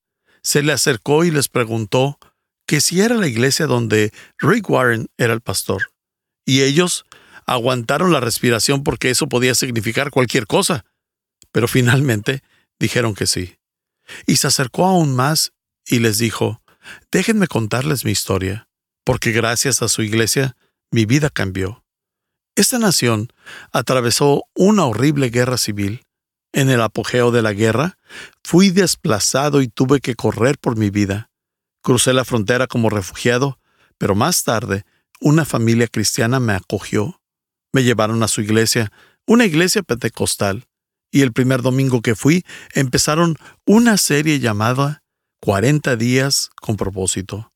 se 0.43 0.63
le 0.63 0.73
acercó 0.73 1.25
y 1.25 1.31
les 1.31 1.49
preguntó 1.49 2.19
que 2.67 2.81
si 2.81 3.01
era 3.01 3.15
la 3.15 3.27
iglesia 3.27 3.67
donde 3.67 4.13
Rick 4.39 4.71
Warren 4.71 5.09
era 5.19 5.33
el 5.33 5.41
pastor. 5.41 5.91
Y 6.45 6.63
ellos 6.63 7.05
aguantaron 7.47 8.13
la 8.13 8.21
respiración 8.21 8.83
porque 8.83 9.11
eso 9.11 9.29
podía 9.29 9.55
significar 9.55 10.11
cualquier 10.11 10.47
cosa. 10.47 10.85
Pero 11.53 11.69
finalmente 11.69 12.43
dijeron 12.79 13.15
que 13.15 13.27
sí. 13.27 13.59
Y 14.27 14.37
se 14.37 14.47
acercó 14.47 14.87
aún 14.87 15.15
más 15.15 15.53
y 15.87 15.99
les 15.99 16.19
dijo, 16.19 16.63
déjenme 17.11 17.47
contarles 17.49 18.05
mi 18.05 18.13
historia, 18.13 18.69
porque 19.05 19.33
gracias 19.33 19.83
a 19.83 19.89
su 19.89 20.03
iglesia 20.03 20.57
mi 20.91 21.07
vida 21.07 21.31
cambió. 21.31 21.85
Esta 22.57 22.79
nación 22.79 23.29
atravesó 23.73 24.45
una 24.55 24.87
horrible 24.87 25.31
guerra 25.31 25.59
civil. 25.59 26.03
En 26.53 26.71
el 26.71 26.81
apogeo 26.81 27.31
de 27.31 27.43
la 27.43 27.53
guerra, 27.53 27.99
fui 28.43 28.71
desplazado 28.71 29.61
y 29.61 29.69
tuve 29.69 30.01
que 30.01 30.15
correr 30.15 30.57
por 30.59 30.77
mi 30.77 30.89
vida. 30.89 31.31
Crucé 31.83 32.15
la 32.15 32.25
frontera 32.25 32.67
como 32.67 32.89
refugiado, 32.89 33.61
pero 33.99 34.15
más 34.15 34.43
tarde 34.43 34.85
una 35.21 35.45
familia 35.45 35.87
cristiana 35.87 36.41
me 36.41 36.55
acogió. 36.55 37.21
Me 37.73 37.85
llevaron 37.85 38.23
a 38.23 38.29
su 38.29 38.41
iglesia, 38.41 38.91
una 39.27 39.45
iglesia 39.45 39.83
pentecostal, 39.83 40.67
y 41.11 41.23
el 41.23 41.33
primer 41.33 41.63
domingo 41.63 42.03
que 42.03 42.15
fui 42.15 42.45
empezaron 42.75 43.37
una 43.65 43.97
serie 43.97 44.39
llamada 44.39 45.03
40 45.41 45.97
días 45.97 46.51
con 46.61 46.77
propósito. 46.77 47.53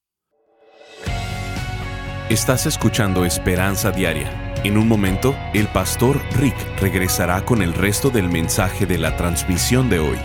Estás 2.29 2.67
escuchando 2.67 3.25
Esperanza 3.25 3.91
Diaria. 3.91 4.55
En 4.63 4.77
un 4.77 4.87
momento, 4.87 5.35
el 5.55 5.67
pastor 5.69 6.21
Rick 6.37 6.55
regresará 6.81 7.45
con 7.45 7.63
el 7.63 7.75
resto 7.75 8.11
del 8.11 8.29
mensaje 8.29 8.87
de 8.87 8.99
la 8.99 9.17
transmisión 9.17 9.89
de 9.91 9.99
hoy. 9.99 10.19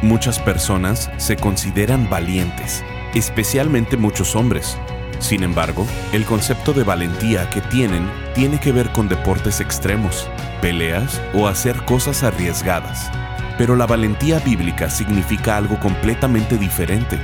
Muchas 0.00 0.38
personas 0.38 1.10
se 1.18 1.36
consideran 1.36 2.08
valientes, 2.08 2.82
especialmente 3.14 3.96
muchos 3.96 4.34
hombres. 4.34 4.78
Sin 5.22 5.44
embargo, 5.44 5.86
el 6.12 6.24
concepto 6.24 6.72
de 6.72 6.82
valentía 6.82 7.48
que 7.48 7.60
tienen 7.60 8.10
tiene 8.34 8.58
que 8.58 8.72
ver 8.72 8.90
con 8.90 9.08
deportes 9.08 9.60
extremos, 9.60 10.28
peleas 10.60 11.22
o 11.32 11.46
hacer 11.46 11.84
cosas 11.84 12.24
arriesgadas. 12.24 13.08
Pero 13.56 13.76
la 13.76 13.86
valentía 13.86 14.40
bíblica 14.40 14.90
significa 14.90 15.56
algo 15.56 15.78
completamente 15.78 16.58
diferente. 16.58 17.20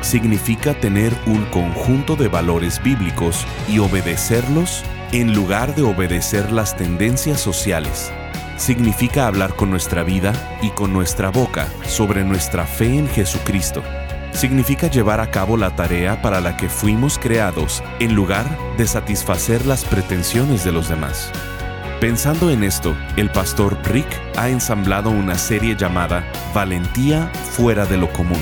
Significa 0.00 0.74
tener 0.74 1.12
un 1.26 1.44
conjunto 1.46 2.14
de 2.14 2.28
valores 2.28 2.80
bíblicos 2.84 3.44
y 3.68 3.80
obedecerlos 3.80 4.84
en 5.10 5.34
lugar 5.34 5.74
de 5.74 5.82
obedecer 5.82 6.52
las 6.52 6.76
tendencias 6.76 7.40
sociales. 7.40 8.12
Significa 8.56 9.26
hablar 9.26 9.56
con 9.56 9.70
nuestra 9.70 10.04
vida 10.04 10.32
y 10.62 10.70
con 10.70 10.92
nuestra 10.92 11.30
boca 11.30 11.66
sobre 11.84 12.24
nuestra 12.24 12.64
fe 12.64 12.96
en 12.96 13.08
Jesucristo 13.08 13.82
significa 14.32 14.88
llevar 14.88 15.20
a 15.20 15.30
cabo 15.30 15.56
la 15.56 15.74
tarea 15.74 16.22
para 16.22 16.40
la 16.40 16.56
que 16.56 16.68
fuimos 16.68 17.18
creados 17.18 17.82
en 18.00 18.14
lugar 18.14 18.46
de 18.76 18.86
satisfacer 18.86 19.66
las 19.66 19.84
pretensiones 19.84 20.64
de 20.64 20.72
los 20.72 20.88
demás. 20.88 21.32
Pensando 22.00 22.50
en 22.50 22.62
esto, 22.62 22.96
el 23.16 23.28
pastor 23.30 23.76
Rick 23.84 24.06
ha 24.36 24.48
ensamblado 24.48 25.10
una 25.10 25.36
serie 25.36 25.74
llamada 25.76 26.24
Valentía 26.54 27.28
fuera 27.50 27.86
de 27.86 27.96
lo 27.96 28.12
común. 28.12 28.40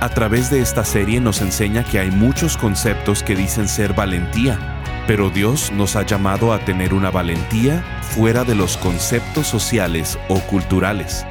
A 0.00 0.08
través 0.10 0.50
de 0.50 0.60
esta 0.60 0.84
serie 0.84 1.20
nos 1.20 1.40
enseña 1.40 1.82
que 1.82 1.98
hay 1.98 2.10
muchos 2.10 2.58
conceptos 2.58 3.22
que 3.22 3.36
dicen 3.36 3.68
ser 3.68 3.94
valentía, 3.94 4.58
pero 5.06 5.30
Dios 5.30 5.72
nos 5.72 5.96
ha 5.96 6.02
llamado 6.02 6.52
a 6.52 6.58
tener 6.58 6.92
una 6.92 7.10
valentía 7.10 7.82
fuera 8.02 8.44
de 8.44 8.54
los 8.54 8.76
conceptos 8.76 9.46
sociales 9.46 10.18
o 10.28 10.40
culturales. 10.40 11.26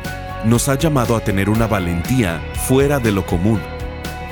Nos 0.45 0.69
ha 0.69 0.75
llamado 0.75 1.15
a 1.15 1.19
tener 1.19 1.49
una 1.49 1.67
valentía 1.67 2.41
fuera 2.55 2.99
de 2.99 3.11
lo 3.11 3.25
común 3.25 3.59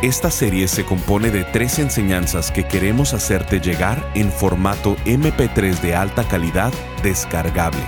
esta 0.04 0.30
serie 0.30 0.68
se 0.68 0.86
compone 0.86 1.32
de 1.32 1.44
tres 1.44 1.80
enseñanzas 1.80 2.51
que 2.51 2.66
queremos 2.66 3.16
hacerte 3.16 3.60
llegar 3.60 4.08
en 4.13 4.32
formato 4.32 4.96
MP3 5.06 5.80
de 5.80 5.96
alta 5.96 6.24
calidad 6.27 6.72
descargable. 7.01 7.82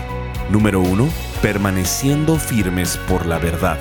Número 0.49 0.81
1. 0.81 1.07
Permaneciendo 1.43 2.37
firmes 2.37 2.97
por 3.07 3.27
la 3.27 3.37
verdad. 3.37 3.77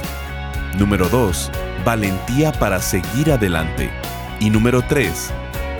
Número 0.78 1.08
2. 1.08 1.50
Valentía 1.86 2.52
para 2.52 2.82
seguir 2.82 3.32
adelante. 3.32 3.88
Y 4.40 4.50
número 4.50 4.82
3. 4.82 5.32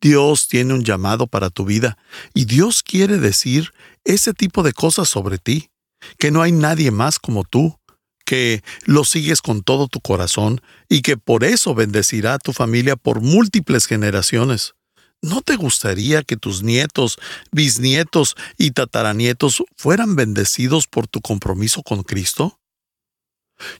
Dios 0.00 0.48
tiene 0.48 0.72
un 0.72 0.82
llamado 0.82 1.26
para 1.26 1.50
tu 1.50 1.64
vida 1.64 1.98
y 2.34 2.46
Dios 2.46 2.82
quiere 2.82 3.18
decir 3.18 3.72
ese 4.04 4.32
tipo 4.32 4.62
de 4.62 4.72
cosas 4.72 5.08
sobre 5.08 5.38
ti, 5.38 5.70
que 6.18 6.30
no 6.30 6.40
hay 6.40 6.52
nadie 6.52 6.90
más 6.90 7.18
como 7.18 7.44
tú, 7.44 7.78
que 8.24 8.62
lo 8.86 9.04
sigues 9.04 9.42
con 9.42 9.62
todo 9.62 9.88
tu 9.88 10.00
corazón 10.00 10.60
y 10.88 11.02
que 11.02 11.16
por 11.16 11.44
eso 11.44 11.74
bendecirá 11.74 12.34
a 12.34 12.38
tu 12.38 12.52
familia 12.52 12.96
por 12.96 13.20
múltiples 13.20 13.86
generaciones. 13.86 14.74
¿No 15.22 15.42
te 15.42 15.56
gustaría 15.56 16.22
que 16.22 16.36
tus 16.36 16.62
nietos, 16.62 17.18
bisnietos 17.52 18.36
y 18.56 18.70
tataranietos 18.70 19.62
fueran 19.76 20.16
bendecidos 20.16 20.86
por 20.86 21.06
tu 21.06 21.20
compromiso 21.20 21.82
con 21.82 22.02
Cristo? 22.02 22.58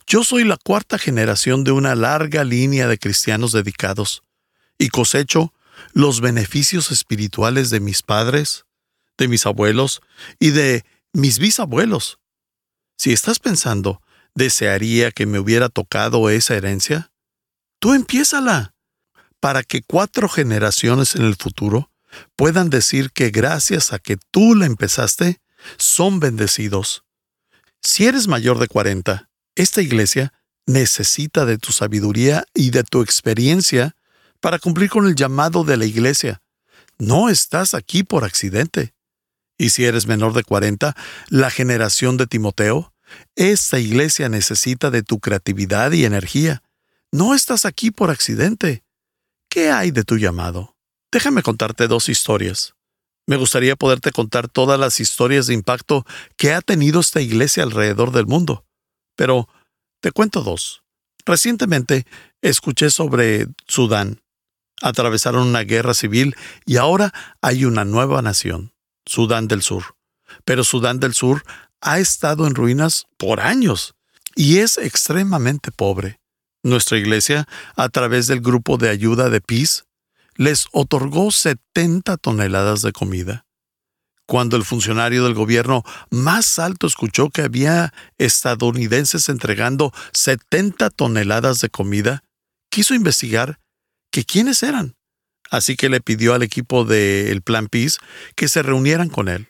Yo 0.05 0.23
soy 0.23 0.43
la 0.43 0.57
cuarta 0.57 0.99
generación 0.99 1.63
de 1.63 1.71
una 1.71 1.95
larga 1.95 2.43
línea 2.43 2.87
de 2.87 2.99
cristianos 2.99 3.51
dedicados 3.51 4.21
y 4.77 4.89
cosecho 4.89 5.53
los 5.93 6.21
beneficios 6.21 6.91
espirituales 6.91 7.71
de 7.71 7.79
mis 7.79 8.03
padres, 8.03 8.65
de 9.17 9.27
mis 9.27 9.47
abuelos 9.47 10.01
y 10.39 10.51
de 10.51 10.85
mis 11.11 11.39
bisabuelos. 11.39 12.19
Si 12.97 13.11
estás 13.11 13.39
pensando, 13.39 14.01
¿desearía 14.35 15.11
que 15.11 15.25
me 15.25 15.39
hubiera 15.39 15.69
tocado 15.69 16.29
esa 16.29 16.55
herencia? 16.55 17.11
Tú 17.79 17.95
empiézala 17.95 18.75
para 19.41 19.63
que 19.63 19.81
cuatro 19.81 20.29
generaciones 20.29 21.15
en 21.15 21.23
el 21.23 21.35
futuro 21.35 21.91
puedan 22.37 22.69
decir 22.69 23.11
que 23.11 23.31
gracias 23.31 23.91
a 23.91 23.99
que 23.99 24.17
tú 24.31 24.55
la 24.55 24.65
empezaste, 24.65 25.41
son 25.77 26.19
bendecidos. 26.19 27.03
Si 27.81 28.05
eres 28.05 28.27
mayor 28.27 28.59
de 28.59 28.67
40, 28.67 29.29
esta 29.55 29.81
iglesia 29.81 30.33
necesita 30.65 31.45
de 31.45 31.57
tu 31.57 31.71
sabiduría 31.71 32.45
y 32.53 32.69
de 32.69 32.83
tu 32.83 33.01
experiencia 33.01 33.95
para 34.39 34.59
cumplir 34.59 34.89
con 34.89 35.07
el 35.07 35.15
llamado 35.15 35.63
de 35.63 35.77
la 35.77 35.85
iglesia. 35.85 36.41
No 36.99 37.29
estás 37.29 37.73
aquí 37.73 38.03
por 38.03 38.23
accidente. 38.23 38.93
Y 39.57 39.71
si 39.71 39.85
eres 39.85 40.07
menor 40.07 40.33
de 40.33 40.43
40, 40.43 40.95
la 41.29 41.49
generación 41.49 42.17
de 42.17 42.27
Timoteo, 42.27 42.93
esta 43.35 43.79
iglesia 43.79 44.29
necesita 44.29 44.91
de 44.91 45.03
tu 45.03 45.19
creatividad 45.19 45.91
y 45.91 46.05
energía. 46.05 46.63
No 47.11 47.33
estás 47.33 47.65
aquí 47.65 47.91
por 47.91 48.09
accidente. 48.11 48.83
¿Qué 49.53 49.69
hay 49.69 49.91
de 49.91 50.05
tu 50.05 50.17
llamado? 50.17 50.77
Déjame 51.11 51.43
contarte 51.43 51.89
dos 51.89 52.07
historias. 52.07 52.73
Me 53.27 53.35
gustaría 53.35 53.75
poderte 53.75 54.13
contar 54.13 54.47
todas 54.47 54.79
las 54.79 55.01
historias 55.01 55.45
de 55.45 55.53
impacto 55.53 56.05
que 56.37 56.53
ha 56.53 56.61
tenido 56.61 57.01
esta 57.01 57.19
iglesia 57.19 57.63
alrededor 57.63 58.13
del 58.13 58.27
mundo. 58.27 58.65
Pero 59.17 59.49
te 59.99 60.13
cuento 60.13 60.41
dos. 60.41 60.83
Recientemente 61.25 62.05
escuché 62.41 62.89
sobre 62.89 63.47
Sudán. 63.67 64.21
Atravesaron 64.81 65.45
una 65.45 65.63
guerra 65.63 65.95
civil 65.95 66.37
y 66.65 66.77
ahora 66.77 67.13
hay 67.41 67.65
una 67.65 67.83
nueva 67.83 68.21
nación, 68.21 68.71
Sudán 69.05 69.49
del 69.49 69.63
Sur. 69.63 69.97
Pero 70.45 70.63
Sudán 70.63 71.01
del 71.01 71.13
Sur 71.13 71.43
ha 71.81 71.99
estado 71.99 72.47
en 72.47 72.55
ruinas 72.55 73.05
por 73.17 73.41
años 73.41 73.95
y 74.33 74.59
es 74.59 74.77
extremadamente 74.77 75.71
pobre. 75.71 76.20
Nuestra 76.63 76.97
iglesia, 76.97 77.47
a 77.75 77.89
través 77.89 78.27
del 78.27 78.41
grupo 78.41 78.77
de 78.77 78.89
ayuda 78.89 79.29
de 79.29 79.41
Peace, 79.41 79.83
les 80.35 80.67
otorgó 80.71 81.31
70 81.31 82.17
toneladas 82.17 82.81
de 82.81 82.91
comida. 82.91 83.45
Cuando 84.27 84.55
el 84.55 84.63
funcionario 84.63 85.23
del 85.23 85.33
gobierno 85.33 85.83
más 86.09 86.59
alto 86.59 86.87
escuchó 86.87 87.29
que 87.29 87.41
había 87.41 87.93
estadounidenses 88.17 89.27
entregando 89.27 89.91
70 90.13 90.89
toneladas 90.91 91.59
de 91.61 91.69
comida, 91.69 92.23
quiso 92.69 92.93
investigar 92.93 93.59
que 94.11 94.23
quiénes 94.23 94.63
eran. 94.63 94.95
Así 95.49 95.75
que 95.75 95.89
le 95.89 95.99
pidió 95.99 96.33
al 96.33 96.43
equipo 96.43 96.85
del 96.85 97.41
Plan 97.41 97.67
Peace 97.67 97.97
que 98.35 98.47
se 98.47 98.63
reunieran 98.63 99.09
con 99.09 99.27
él. 99.27 99.49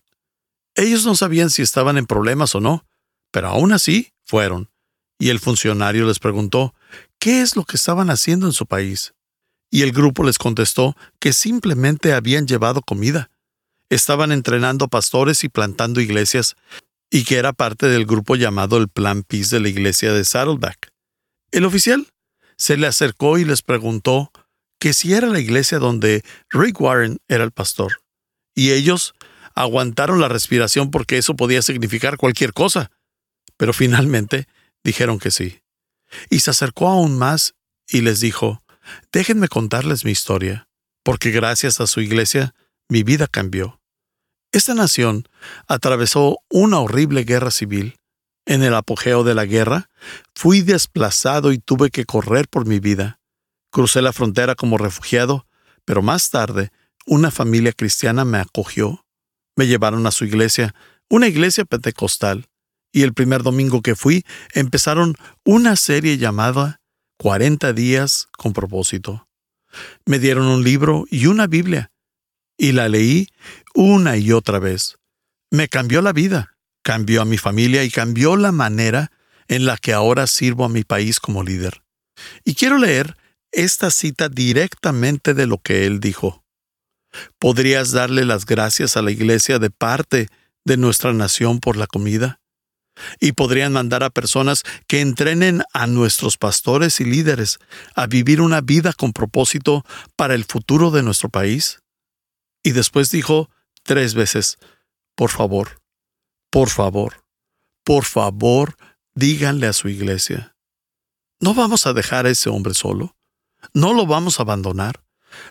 Ellos 0.75 1.05
no 1.05 1.15
sabían 1.15 1.49
si 1.49 1.61
estaban 1.61 1.97
en 1.97 2.07
problemas 2.07 2.55
o 2.55 2.59
no, 2.59 2.85
pero 3.31 3.49
aún 3.49 3.73
así 3.73 4.13
fueron. 4.25 4.71
Y 5.19 5.29
el 5.29 5.39
funcionario 5.39 6.07
les 6.07 6.17
preguntó 6.17 6.73
qué 7.19 7.41
es 7.41 7.55
lo 7.55 7.63
que 7.63 7.77
estaban 7.77 8.09
haciendo 8.09 8.45
en 8.45 8.53
su 8.53 8.65
país. 8.65 9.13
Y 9.69 9.83
el 9.83 9.91
grupo 9.91 10.23
les 10.23 10.37
contestó 10.37 10.95
que 11.19 11.33
simplemente 11.33 12.13
habían 12.13 12.47
llevado 12.47 12.81
comida 12.81 13.31
estaban 13.91 14.31
entrenando 14.31 14.87
pastores 14.87 15.43
y 15.43 15.49
plantando 15.49 15.99
iglesias, 15.99 16.55
y 17.11 17.25
que 17.25 17.35
era 17.35 17.51
parte 17.51 17.87
del 17.87 18.05
grupo 18.05 18.37
llamado 18.37 18.77
el 18.77 18.87
Plan 18.87 19.23
Peace 19.23 19.53
de 19.53 19.61
la 19.61 19.67
iglesia 19.67 20.13
de 20.13 20.23
Saddleback. 20.23 20.93
El 21.51 21.65
oficial 21.65 22.07
se 22.55 22.77
le 22.77 22.87
acercó 22.87 23.37
y 23.37 23.43
les 23.43 23.61
preguntó 23.61 24.31
que 24.79 24.93
si 24.93 25.13
era 25.13 25.27
la 25.27 25.41
iglesia 25.41 25.77
donde 25.77 26.23
Rick 26.49 26.79
Warren 26.79 27.17
era 27.27 27.43
el 27.43 27.51
pastor. 27.51 28.01
Y 28.55 28.71
ellos 28.71 29.13
aguantaron 29.55 30.21
la 30.21 30.29
respiración 30.29 30.89
porque 30.89 31.17
eso 31.17 31.35
podía 31.35 31.61
significar 31.61 32.15
cualquier 32.15 32.53
cosa. 32.53 32.91
Pero 33.57 33.73
finalmente 33.73 34.47
dijeron 34.85 35.19
que 35.19 35.31
sí. 35.31 35.60
Y 36.29 36.39
se 36.39 36.51
acercó 36.51 36.87
aún 36.87 37.17
más 37.17 37.55
y 37.87 38.01
les 38.01 38.19
dijo, 38.19 38.63
déjenme 39.11 39.47
contarles 39.47 40.05
mi 40.05 40.11
historia, 40.11 40.67
porque 41.03 41.31
gracias 41.31 41.79
a 41.79 41.87
su 41.87 42.01
iglesia 42.01 42.53
mi 42.89 43.03
vida 43.03 43.27
cambió. 43.27 43.81
Esta 44.51 44.73
nación 44.73 45.27
atravesó 45.67 46.39
una 46.49 46.79
horrible 46.79 47.23
guerra 47.23 47.51
civil. 47.51 47.97
En 48.45 48.63
el 48.63 48.73
apogeo 48.73 49.23
de 49.23 49.33
la 49.33 49.45
guerra, 49.45 49.89
fui 50.35 50.61
desplazado 50.61 51.53
y 51.53 51.59
tuve 51.59 51.89
que 51.89 52.05
correr 52.05 52.47
por 52.49 52.65
mi 52.65 52.79
vida. 52.79 53.19
Crucé 53.71 54.01
la 54.01 54.11
frontera 54.11 54.55
como 54.55 54.77
refugiado, 54.77 55.47
pero 55.85 56.01
más 56.01 56.29
tarde 56.29 56.71
una 57.05 57.31
familia 57.31 57.71
cristiana 57.71 58.25
me 58.25 58.39
acogió. 58.39 59.05
Me 59.55 59.67
llevaron 59.67 60.05
a 60.05 60.11
su 60.11 60.25
iglesia, 60.25 60.75
una 61.09 61.27
iglesia 61.27 61.65
pentecostal, 61.65 62.47
y 62.91 63.03
el 63.03 63.13
primer 63.13 63.43
domingo 63.43 63.81
que 63.81 63.95
fui 63.95 64.25
empezaron 64.53 65.15
una 65.43 65.75
serie 65.75 66.17
llamada 66.17 66.81
40 67.17 67.73
días 67.73 68.27
con 68.37 68.53
propósito. 68.53 69.27
Me 70.05 70.19
dieron 70.19 70.47
un 70.47 70.63
libro 70.63 71.05
y 71.09 71.27
una 71.27 71.47
Biblia, 71.47 71.91
y 72.57 72.73
la 72.73 72.89
leí 72.89 73.29
una 73.73 74.17
y 74.17 74.31
otra 74.31 74.59
vez. 74.59 74.97
Me 75.49 75.67
cambió 75.67 76.01
la 76.01 76.13
vida, 76.13 76.57
cambió 76.83 77.21
a 77.21 77.25
mi 77.25 77.37
familia 77.37 77.83
y 77.83 77.89
cambió 77.89 78.35
la 78.35 78.51
manera 78.51 79.11
en 79.47 79.65
la 79.65 79.77
que 79.77 79.93
ahora 79.93 80.27
sirvo 80.27 80.65
a 80.65 80.69
mi 80.69 80.83
país 80.83 81.19
como 81.19 81.43
líder. 81.43 81.83
Y 82.43 82.55
quiero 82.55 82.77
leer 82.77 83.17
esta 83.51 83.91
cita 83.91 84.29
directamente 84.29 85.33
de 85.33 85.47
lo 85.47 85.57
que 85.57 85.85
él 85.85 85.99
dijo. 85.99 86.43
¿Podrías 87.39 87.91
darle 87.91 88.25
las 88.25 88.45
gracias 88.45 88.95
a 88.95 89.01
la 89.01 89.11
iglesia 89.11 89.59
de 89.59 89.69
parte 89.69 90.27
de 90.63 90.77
nuestra 90.77 91.13
nación 91.13 91.59
por 91.59 91.75
la 91.75 91.87
comida? 91.87 92.40
Y 93.19 93.33
podrían 93.33 93.73
mandar 93.73 94.03
a 94.03 94.09
personas 94.09 94.63
que 94.87 95.01
entrenen 95.01 95.63
a 95.73 95.87
nuestros 95.87 96.37
pastores 96.37 96.99
y 96.99 97.05
líderes 97.05 97.59
a 97.95 98.07
vivir 98.07 98.41
una 98.41 98.61
vida 98.61 98.93
con 98.93 99.13
propósito 99.13 99.85
para 100.15 100.35
el 100.35 100.45
futuro 100.45 100.91
de 100.91 101.03
nuestro 101.03 101.29
país. 101.29 101.79
Y 102.63 102.71
después 102.71 103.09
dijo 103.09 103.49
tres 103.83 104.13
veces, 104.13 104.57
por 105.15 105.29
favor, 105.29 105.81
por 106.49 106.69
favor, 106.69 107.23
por 107.83 108.05
favor, 108.05 108.75
díganle 109.15 109.67
a 109.67 109.73
su 109.73 109.89
iglesia. 109.89 110.55
No 111.39 111.53
vamos 111.53 111.87
a 111.87 111.93
dejar 111.93 112.25
a 112.25 112.29
ese 112.29 112.49
hombre 112.49 112.73
solo. 112.73 113.15
No 113.73 113.93
lo 113.93 114.05
vamos 114.05 114.39
a 114.39 114.43
abandonar. 114.43 115.03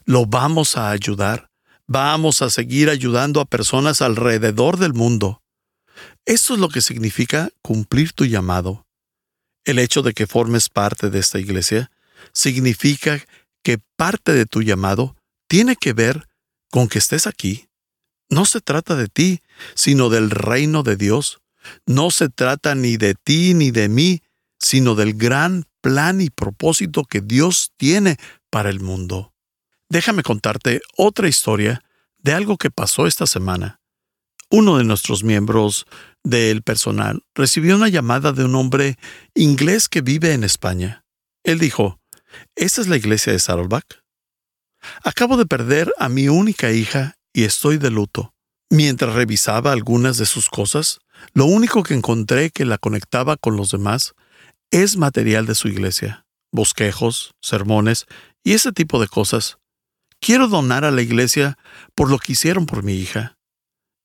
Lo 0.04 0.26
vamos 0.26 0.76
a 0.76 0.90
ayudar. 0.90 1.50
Vamos 1.86 2.42
a 2.42 2.50
seguir 2.50 2.88
ayudando 2.90 3.40
a 3.40 3.44
personas 3.44 4.00
alrededor 4.00 4.76
del 4.76 4.94
mundo. 4.94 5.42
Esto 6.30 6.54
es 6.54 6.60
lo 6.60 6.68
que 6.68 6.80
significa 6.80 7.50
cumplir 7.60 8.12
tu 8.12 8.24
llamado. 8.24 8.86
El 9.64 9.80
hecho 9.80 10.02
de 10.02 10.12
que 10.12 10.28
formes 10.28 10.68
parte 10.68 11.10
de 11.10 11.18
esta 11.18 11.40
iglesia 11.40 11.90
significa 12.32 13.20
que 13.64 13.78
parte 13.96 14.32
de 14.32 14.46
tu 14.46 14.62
llamado 14.62 15.16
tiene 15.48 15.74
que 15.74 15.92
ver 15.92 16.28
con 16.70 16.86
que 16.86 17.00
estés 17.00 17.26
aquí. 17.26 17.68
No 18.28 18.44
se 18.44 18.60
trata 18.60 18.94
de 18.94 19.08
ti, 19.08 19.42
sino 19.74 20.08
del 20.08 20.30
reino 20.30 20.84
de 20.84 20.94
Dios. 20.94 21.40
No 21.84 22.12
se 22.12 22.28
trata 22.28 22.76
ni 22.76 22.96
de 22.96 23.16
ti 23.16 23.52
ni 23.54 23.72
de 23.72 23.88
mí, 23.88 24.22
sino 24.56 24.94
del 24.94 25.14
gran 25.14 25.64
plan 25.80 26.20
y 26.20 26.30
propósito 26.30 27.02
que 27.02 27.22
Dios 27.22 27.72
tiene 27.76 28.18
para 28.50 28.70
el 28.70 28.78
mundo. 28.78 29.34
Déjame 29.88 30.22
contarte 30.22 30.80
otra 30.96 31.26
historia 31.26 31.82
de 32.18 32.34
algo 32.34 32.56
que 32.56 32.70
pasó 32.70 33.08
esta 33.08 33.26
semana. 33.26 33.79
Uno 34.50 34.78
de 34.78 34.84
nuestros 34.84 35.22
miembros 35.22 35.86
del 36.24 36.62
personal 36.62 37.22
recibió 37.34 37.76
una 37.76 37.88
llamada 37.88 38.32
de 38.32 38.44
un 38.44 38.56
hombre 38.56 38.98
inglés 39.34 39.88
que 39.88 40.00
vive 40.00 40.32
en 40.32 40.42
España. 40.44 41.04
Él 41.44 41.58
dijo, 41.58 42.00
¿Esta 42.56 42.80
es 42.80 42.88
la 42.88 42.96
iglesia 42.96 43.32
de 43.32 43.38
Saddleback? 43.38 44.02
Acabo 45.04 45.36
de 45.36 45.46
perder 45.46 45.92
a 45.98 46.08
mi 46.08 46.28
única 46.28 46.72
hija 46.72 47.16
y 47.32 47.44
estoy 47.44 47.78
de 47.78 47.90
luto. 47.90 48.34
Mientras 48.70 49.14
revisaba 49.14 49.72
algunas 49.72 50.16
de 50.16 50.26
sus 50.26 50.48
cosas, 50.48 51.00
lo 51.32 51.44
único 51.44 51.82
que 51.82 51.94
encontré 51.94 52.50
que 52.50 52.64
la 52.64 52.78
conectaba 52.78 53.36
con 53.36 53.56
los 53.56 53.70
demás 53.70 54.14
es 54.70 54.96
material 54.96 55.46
de 55.46 55.54
su 55.54 55.68
iglesia, 55.68 56.26
bosquejos, 56.52 57.34
sermones 57.40 58.06
y 58.44 58.52
ese 58.52 58.72
tipo 58.72 59.00
de 59.00 59.08
cosas. 59.08 59.58
Quiero 60.20 60.48
donar 60.48 60.84
a 60.84 60.90
la 60.90 61.02
iglesia 61.02 61.58
por 61.94 62.10
lo 62.10 62.18
que 62.18 62.32
hicieron 62.32 62.66
por 62.66 62.82
mi 62.82 62.94
hija. 62.94 63.38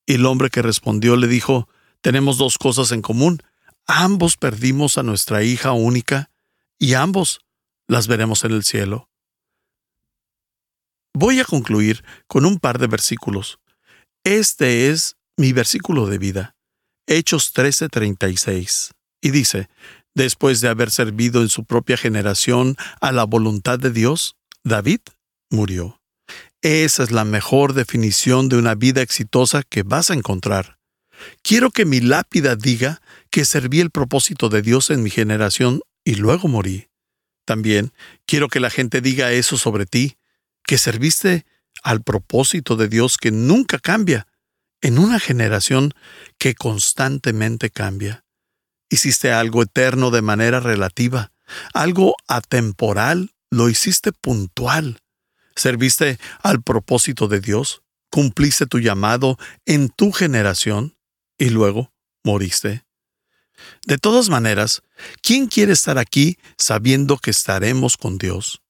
Y 0.06 0.15
el 0.15 0.26
hombre 0.26 0.50
que 0.50 0.62
respondió 0.62 1.15
le 1.15 1.28
dijo, 1.28 1.68
tenemos 2.02 2.38
dos 2.38 2.58
cosas 2.58 2.91
en 2.91 3.02
común. 3.02 3.41
Ambos 3.88 4.38
perdimos 4.38 4.98
a 4.98 5.04
nuestra 5.04 5.44
hija 5.44 5.72
única 5.72 6.30
y 6.78 6.94
ambos 6.94 7.41
las 7.88 8.08
veremos 8.08 8.44
en 8.44 8.52
el 8.52 8.63
cielo. 8.63 9.10
Voy 11.13 11.39
a 11.39 11.46
concluir 11.46 12.04
con 12.28 12.46
un 12.46 12.60
par 12.60 12.78
de 12.78 12.88
versículos. 12.88 13.60
Este 14.24 14.89
es 14.89 15.15
mi 15.38 15.54
versículo 15.54 16.08
de 16.08 16.18
vida, 16.18 16.56
Hechos 17.08 17.54
13:36, 17.54 18.91
y 19.22 19.32
dice, 19.32 19.70
después 20.13 20.62
de 20.62 20.70
haber 20.70 20.91
servido 20.91 21.41
en 21.41 21.50
su 21.50 21.65
propia 21.65 21.98
generación 21.98 22.76
a 23.02 23.12
la 23.12 23.24
voluntad 23.24 23.80
de 23.80 23.91
Dios, 23.91 24.36
David 24.63 25.02
murió. 25.50 26.02
Esa 26.65 27.04
es 27.04 27.12
la 27.12 27.25
mejor 27.25 27.73
definición 27.73 28.49
de 28.49 28.58
una 28.58 28.73
vida 28.73 29.04
exitosa 29.04 29.62
que 29.62 29.84
vas 29.84 30.10
a 30.10 30.15
encontrar. 30.15 30.80
Quiero 31.43 31.69
que 31.69 31.86
mi 31.86 31.99
lápida 31.99 32.56
diga 32.56 33.04
que 33.30 33.45
serví 33.45 33.82
el 33.82 33.91
propósito 33.91 34.49
de 34.49 34.63
Dios 34.63 34.89
en 34.89 35.04
mi 35.04 35.12
generación 35.12 35.82
y 36.04 36.15
luego 36.15 36.47
morí. 36.47 36.89
También 37.45 37.93
quiero 38.25 38.47
que 38.47 38.60
la 38.60 38.71
gente 38.71 39.01
diga 39.01 39.32
eso 39.32 39.58
sobre 39.58 39.86
ti, 39.86 40.17
que 40.63 40.80
serviste 40.80 41.45
al 41.84 42.01
propósito 42.01 42.75
de 42.75 42.88
Dios 42.88 43.19
que 43.19 43.30
nunca 43.30 43.78
cambia, 43.78 44.25
en 44.82 44.97
una 44.97 45.19
generación 45.19 45.93
que 46.39 46.56
constantemente 46.56 47.69
cambia. 47.69 48.25
Hiciste 48.89 49.32
algo 49.32 49.62
eterno 49.62 50.10
de 50.10 50.23
manera 50.23 50.62
relativa, 50.62 51.32
algo 51.75 52.15
atemporal, 52.28 53.36
lo 53.51 53.69
hiciste 53.69 54.12
puntual. 54.13 54.97
Serviste 55.56 56.20
al 56.41 56.62
propósito 56.62 57.28
de 57.28 57.39
Dios, 57.39 57.82
cumpliste 58.10 58.65
tu 58.65 58.80
llamado 58.80 59.38
en 59.65 59.89
tu 59.89 60.12
generación 60.12 60.98
y 61.38 61.50
luego 61.50 61.94
moriste. 62.24 62.86
De 63.86 63.98
todas 63.98 64.30
maneras, 64.30 64.82
¿quién 65.22 65.48
quiere 65.48 65.74
estar 65.74 65.98
aquí 65.98 66.38
sabiendo 66.58 67.18
que 67.18 67.32
estaremos 67.32 67.98
con 67.98 68.18
Dios? 68.18 68.62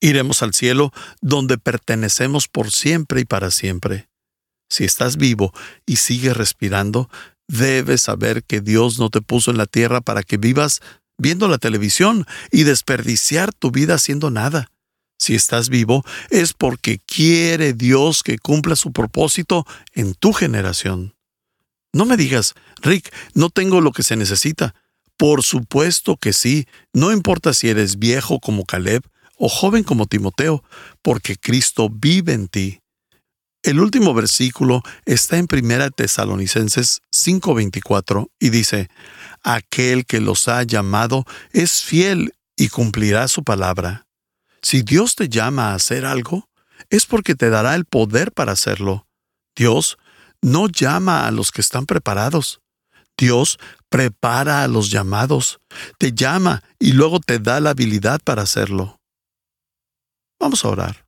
Iremos 0.00 0.42
al 0.42 0.52
cielo 0.52 0.92
donde 1.20 1.58
pertenecemos 1.58 2.48
por 2.48 2.70
siempre 2.70 3.20
y 3.20 3.24
para 3.24 3.50
siempre. 3.50 4.08
Si 4.68 4.84
estás 4.84 5.16
vivo 5.16 5.52
y 5.86 5.96
sigues 5.96 6.36
respirando, 6.36 7.08
debes 7.48 8.02
saber 8.02 8.42
que 8.42 8.60
Dios 8.60 8.98
no 8.98 9.10
te 9.10 9.22
puso 9.22 9.50
en 9.50 9.58
la 9.58 9.66
tierra 9.66 10.00
para 10.00 10.22
que 10.22 10.36
vivas 10.36 10.80
viendo 11.18 11.48
la 11.48 11.58
televisión 11.58 12.26
y 12.50 12.64
desperdiciar 12.64 13.54
tu 13.54 13.70
vida 13.70 13.94
haciendo 13.94 14.30
nada. 14.30 14.70
Si 15.18 15.34
estás 15.34 15.68
vivo 15.68 16.04
es 16.30 16.52
porque 16.52 17.00
quiere 17.06 17.72
Dios 17.72 18.22
que 18.22 18.38
cumpla 18.38 18.76
su 18.76 18.92
propósito 18.92 19.66
en 19.92 20.14
tu 20.14 20.32
generación. 20.32 21.14
No 21.92 22.04
me 22.04 22.16
digas, 22.16 22.54
Rick, 22.82 23.12
no 23.34 23.48
tengo 23.50 23.80
lo 23.80 23.92
que 23.92 24.02
se 24.02 24.16
necesita. 24.16 24.74
Por 25.16 25.42
supuesto 25.42 26.16
que 26.16 26.34
sí, 26.34 26.66
no 26.92 27.10
importa 27.10 27.54
si 27.54 27.68
eres 27.68 27.98
viejo 27.98 28.38
como 28.38 28.66
Caleb 28.66 29.02
o 29.38 29.48
joven 29.48 29.82
como 29.82 30.06
Timoteo, 30.06 30.62
porque 31.02 31.36
Cristo 31.36 31.88
vive 31.90 32.34
en 32.34 32.48
ti. 32.48 32.80
El 33.62 33.80
último 33.80 34.14
versículo 34.14 34.82
está 35.06 35.38
en 35.38 35.48
1 35.50 35.90
Tesalonicenses 35.90 37.00
5:24 37.10 38.28
y 38.38 38.50
dice, 38.50 38.88
Aquel 39.42 40.06
que 40.06 40.20
los 40.20 40.48
ha 40.48 40.62
llamado 40.62 41.24
es 41.52 41.82
fiel 41.82 42.34
y 42.56 42.68
cumplirá 42.68 43.26
su 43.28 43.42
palabra. 43.42 44.05
Si 44.68 44.82
Dios 44.82 45.14
te 45.14 45.28
llama 45.28 45.70
a 45.70 45.74
hacer 45.74 46.04
algo, 46.04 46.48
es 46.90 47.06
porque 47.06 47.36
te 47.36 47.50
dará 47.50 47.76
el 47.76 47.84
poder 47.84 48.32
para 48.32 48.50
hacerlo. 48.50 49.06
Dios 49.54 49.96
no 50.42 50.66
llama 50.66 51.28
a 51.28 51.30
los 51.30 51.52
que 51.52 51.60
están 51.60 51.86
preparados. 51.86 52.60
Dios 53.16 53.60
prepara 53.88 54.64
a 54.64 54.66
los 54.66 54.90
llamados, 54.90 55.60
te 55.98 56.10
llama 56.14 56.64
y 56.80 56.94
luego 56.94 57.20
te 57.20 57.38
da 57.38 57.60
la 57.60 57.70
habilidad 57.70 58.20
para 58.24 58.42
hacerlo. 58.42 58.98
Vamos 60.40 60.64
a 60.64 60.68
orar. 60.70 61.06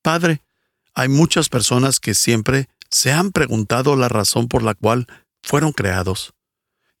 Padre, 0.00 0.44
hay 0.94 1.08
muchas 1.08 1.48
personas 1.48 1.98
que 1.98 2.14
siempre 2.14 2.68
se 2.90 3.10
han 3.10 3.32
preguntado 3.32 3.96
la 3.96 4.08
razón 4.08 4.46
por 4.46 4.62
la 4.62 4.74
cual 4.76 5.08
fueron 5.42 5.72
creados. 5.72 6.32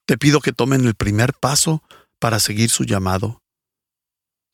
Te 0.06 0.18
pido 0.18 0.40
que 0.40 0.52
tomen 0.52 0.84
el 0.86 0.96
primer 0.96 1.34
paso 1.34 1.84
para 2.18 2.40
seguir 2.40 2.68
su 2.68 2.82
llamado. 2.82 3.40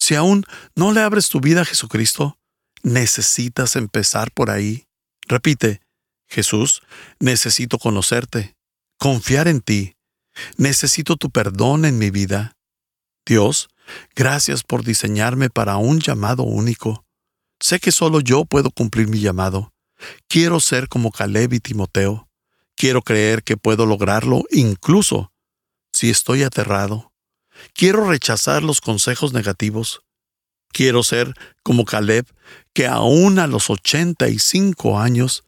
Si 0.04 0.14
aún 0.16 0.44
no 0.76 0.92
le 0.92 1.00
abres 1.00 1.30
tu 1.30 1.40
vida 1.40 1.62
a 1.62 1.64
Jesucristo, 1.64 2.38
necesitas 2.82 3.74
empezar 3.74 4.32
por 4.32 4.50
ahí. 4.50 4.84
Repite, 5.26 5.80
Jesús, 6.28 6.82
necesito 7.20 7.78
conocerte, 7.78 8.54
confiar 8.98 9.48
en 9.48 9.62
ti. 9.62 9.96
Necesito 10.58 11.16
tu 11.16 11.30
perdón 11.30 11.86
en 11.86 11.96
mi 11.96 12.10
vida. 12.10 12.58
Dios, 13.24 13.70
gracias 14.14 14.62
por 14.62 14.84
diseñarme 14.84 15.48
para 15.48 15.78
un 15.78 16.00
llamado 16.00 16.42
único. 16.42 17.06
Sé 17.58 17.80
que 17.80 17.90
solo 17.90 18.20
yo 18.20 18.44
puedo 18.44 18.70
cumplir 18.70 19.08
mi 19.08 19.20
llamado. 19.20 19.72
Quiero 20.28 20.60
ser 20.60 20.90
como 20.90 21.12
Caleb 21.12 21.54
y 21.54 21.60
Timoteo. 21.60 22.28
Quiero 22.76 23.00
creer 23.00 23.42
que 23.42 23.56
puedo 23.56 23.86
lograrlo 23.86 24.44
incluso 24.50 25.32
si 25.94 26.10
estoy 26.10 26.42
aterrado. 26.42 27.13
Quiero 27.72 28.09
rechazar 28.09 28.62
los 28.62 28.81
consejos 28.81 29.33
negativos. 29.33 30.03
Quiero 30.72 31.03
ser 31.03 31.35
como 31.62 31.85
Caleb, 31.85 32.27
que 32.72 32.87
aún 32.87 33.38
a 33.38 33.46
los 33.46 33.70
85 33.70 34.98
años 34.98 35.44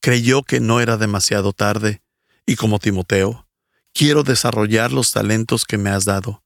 creyó 0.00 0.42
que 0.42 0.60
no 0.60 0.80
era 0.80 0.96
demasiado 0.96 1.52
tarde, 1.52 2.02
y 2.46 2.56
como 2.56 2.78
Timoteo, 2.78 3.46
quiero 3.92 4.22
desarrollar 4.22 4.92
los 4.92 5.12
talentos 5.12 5.64
que 5.64 5.78
me 5.78 5.90
has 5.90 6.04
dado. 6.04 6.42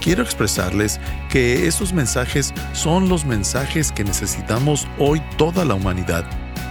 Quiero 0.00 0.22
expresarles 0.22 1.00
que 1.28 1.66
estos 1.66 1.92
mensajes 1.92 2.54
son 2.72 3.08
los 3.08 3.24
mensajes 3.24 3.92
que 3.92 4.04
necesitamos 4.04 4.86
hoy 4.98 5.20
toda 5.36 5.64
la 5.64 5.74
humanidad 5.74 6.24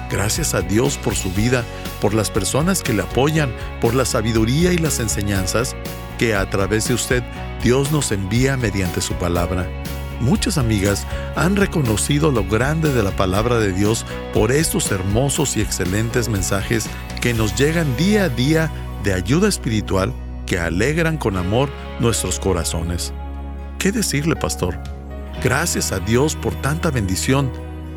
Gracias 0.10 0.54
a 0.54 0.62
Dios 0.62 0.98
por 0.98 1.16
su 1.16 1.32
vida, 1.32 1.64
por 2.00 2.14
las 2.14 2.30
personas 2.30 2.84
que 2.84 2.94
le 2.94 3.02
apoyan, 3.02 3.52
por 3.82 3.96
la 3.96 4.06
sabiduría 4.06 4.72
y 4.72 4.78
las 4.78 5.00
enseñanzas 5.00 5.76
que 6.20 6.36
a 6.36 6.50
través 6.50 6.88
de 6.88 6.94
usted 6.94 7.24
Dios 7.64 7.92
nos 7.92 8.12
envía 8.12 8.56
mediante 8.56 9.02
su 9.02 9.14
palabra. 9.16 9.68
Muchas 10.22 10.58
amigas 10.58 11.06
han 11.36 11.56
reconocido 11.56 12.32
lo 12.32 12.46
grande 12.46 12.94
de 12.94 13.04
la 13.04 13.12
palabra 13.12 13.60
de 13.60 13.74
Dios 13.74 14.06
por 14.34 14.52
estos 14.52 14.92
hermosos 14.92 15.58
y 15.58 15.62
excelentes 15.62 16.30
mensajes 16.30 16.88
que 17.20 17.34
nos 17.34 17.56
llegan 17.56 17.98
día 17.98 18.26
a 18.26 18.30
día 18.30 18.72
de 19.04 19.14
ayuda 19.14 19.50
espiritual 19.50 20.14
que 20.46 20.60
alegran 20.60 21.18
con 21.18 21.38
amor 21.38 21.70
nuestros 22.00 22.40
corazones. 22.40 23.14
¿Qué 23.80 23.92
decirle, 23.92 24.36
pastor? 24.36 24.78
Gracias 25.44 25.92
a 25.92 26.00
Dios 26.00 26.36
por 26.36 26.54
tanta 26.62 26.92
bendición 26.92 27.52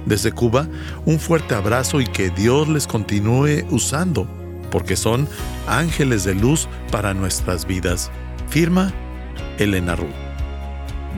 desde 0.06 0.32
Cuba, 0.32 0.66
un 1.04 1.18
fuerte 1.18 1.54
abrazo 1.54 2.00
y 2.00 2.06
que 2.06 2.30
Dios 2.30 2.66
les 2.68 2.86
continúe 2.86 3.66
usando, 3.70 4.26
porque 4.70 4.96
son 4.96 5.28
ángeles 5.66 6.24
de 6.24 6.34
luz 6.34 6.66
para 6.90 7.12
nuestras 7.14 7.66
vidas. 7.66 8.10
Firma 8.48 8.92
Elena 9.58 9.96
Ru. 9.96 10.08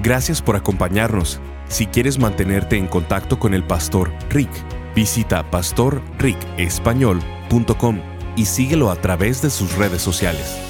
Gracias 0.03 0.43
por 0.43 0.57
acompañarnos. 0.57 1.41
Si 1.69 1.87
quieres 1.87 2.19
mantenerte 2.19 2.77
en 2.77 2.89
contacto 2.89 3.39
con 3.39 3.55
el 3.55 3.65
pastor 3.65 4.13
Rick, 4.29 4.51
visita 4.95 5.51
pastorricespañol.com 5.51 8.01
y 8.37 8.45
síguelo 8.47 8.91
a 8.91 8.97
través 8.97 9.41
de 9.43 9.51
sus 9.51 9.77
redes 9.77 10.03
sociales. 10.03 10.70